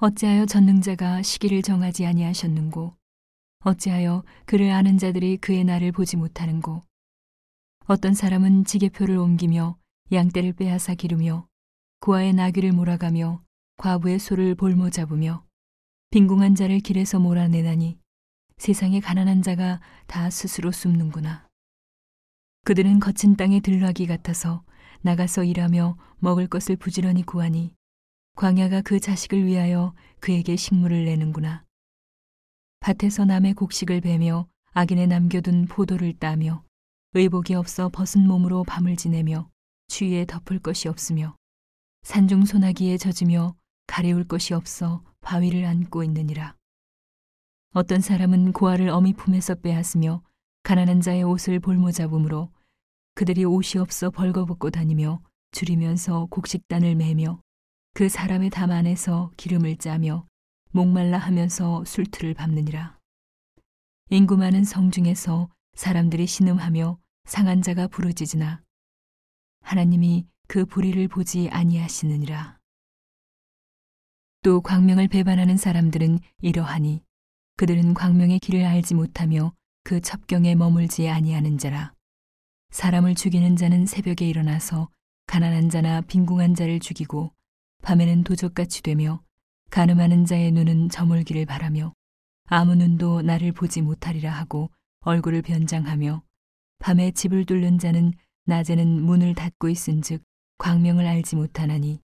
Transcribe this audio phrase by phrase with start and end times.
[0.00, 2.94] 어찌하여 전능자가 시기를 정하지 아니하셨는고
[3.64, 6.82] 어찌하여 그를 아는 자들이 그의 날을 보지 못하는고
[7.86, 9.76] 어떤 사람은 지게표를 옮기며
[10.12, 11.48] 양떼를 빼앗아 기르며
[11.98, 13.42] 고아의 나귀를 몰아가며
[13.78, 15.44] 과부의 소를 볼모 잡으며
[16.10, 17.98] 빈궁한 자를 길에서 몰아내나니
[18.56, 21.48] 세상에 가난한 자가 다 스스로 숨는구나.
[22.64, 24.62] 그들은 거친 땅에 들락이 같아서
[25.00, 27.74] 나가서 일하며 먹을 것을 부지런히 구하니
[28.38, 31.64] 광야가 그 자식을 위하여 그에게 식물을 내는구나.
[32.78, 36.62] 밭에서 남의 곡식을 베며 악인에 남겨둔 포도를 따며
[37.14, 39.50] 의복이 없어 벗은 몸으로 밤을 지내며
[39.88, 41.34] 추위에 덮을 것이 없으며
[42.02, 43.56] 산중 소나기에 젖으며
[43.88, 46.54] 가려울 것이 없어 바위를 안고 있느니라.
[47.74, 50.22] 어떤 사람은 고아를 어미 품에서 빼앗으며
[50.62, 52.52] 가난한 자의 옷을 볼모 잡음으로
[53.16, 57.40] 그들이 옷이 없어 벌거벗고 다니며 줄이면서 곡식단을 매며
[57.94, 60.26] 그 사람의 담 안에서 기름을 짜며
[60.70, 62.98] 목말라 하면서 술틀을 밟느니라.
[64.10, 68.62] 인구 많은 성 중에서 사람들이 신음하며 상한 자가 부르짖으나
[69.60, 72.58] 하나님이 그 불의를 보지 아니하시느니라.
[74.42, 77.02] 또 광명을 배반하는 사람들은 이러하니
[77.56, 79.52] 그들은 광명의 길을 알지 못하며
[79.82, 81.92] 그 첩경에 머물지 아니하는 자라.
[82.70, 84.88] 사람을 죽이는 자는 새벽에 일어나서
[85.26, 87.32] 가난한 자나 빈궁한 자를 죽이고
[87.82, 89.22] 밤에는 도적같이 되며
[89.70, 91.92] 가늠하는 자의 눈은 저물기를 바라며
[92.46, 96.22] 아무 눈도 나를 보지 못하리라 하고 얼굴을 변장하며
[96.78, 98.12] 밤에 집을 뚫는 자는
[98.46, 100.22] 낮에는 문을 닫고 있은즉
[100.58, 102.00] 광명을 알지 못하나니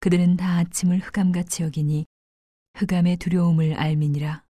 [0.00, 2.06] 그들은 다 아침을 흑암같이 여기니
[2.74, 4.44] 흑암의 두려움을 알미니라.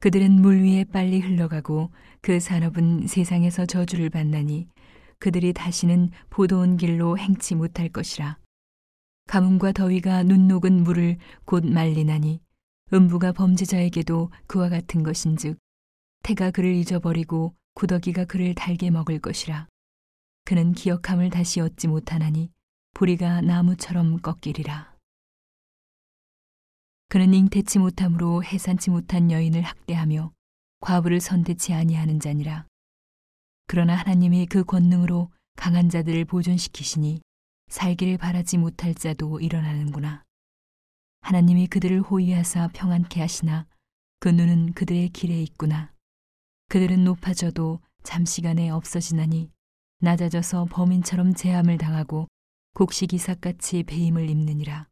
[0.00, 4.68] 그들은 물 위에 빨리 흘러가고 그 산업은 세상에서 저주를 받나니
[5.18, 8.41] 그들이 다시는 보도온 길로 행치 못할 것이라.
[9.32, 11.16] 가뭄과 더위가 눈 녹은 물을
[11.46, 12.42] 곧 말리나니
[12.92, 15.56] 음부가 범죄자에게도 그와 같은 것인즉
[16.22, 19.68] 태가 그를 잊어버리고 구더기가 그를 달게 먹을 것이라.
[20.44, 22.50] 그는 기억함을 다시 얻지 못하나니
[22.92, 24.94] 보리가 나무처럼 꺾이리라.
[27.08, 30.30] 그는 잉태치 못함으로 해산치 못한 여인을 학대하며
[30.80, 32.66] 과부를 선대치 아니하는 자니라.
[33.66, 37.22] 그러나 하나님이 그 권능으로 강한 자들을 보존시키시니
[37.72, 40.22] 살기를 바라지 못할 자도 일어나는구나.
[41.22, 43.66] 하나님이 그들을 호위하사 평안케 하시나
[44.20, 45.90] 그 눈은 그들의 길에 있구나.
[46.68, 49.50] 그들은 높아져도 잠시간에 없어지나니
[50.00, 52.28] 낮아져서 범인처럼 제함을 당하고
[52.74, 54.88] 곡식이삭같이 배임을 입느니라.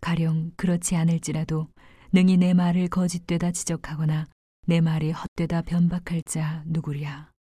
[0.00, 1.66] 가령 그렇지 않을지라도
[2.12, 4.28] 능히 내 말을 거짓되다 지적하거나
[4.68, 7.32] 내 말이 헛되다 변박할 자 누구랴.